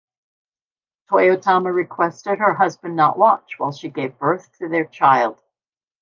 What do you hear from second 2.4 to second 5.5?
husband not watch while she gave birth to their child.